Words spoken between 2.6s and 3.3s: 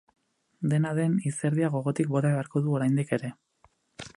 du oraindik